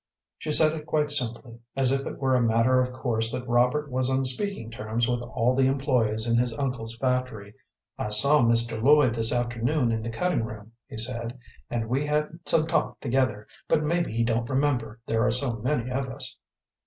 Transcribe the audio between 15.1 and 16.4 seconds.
are so many of us."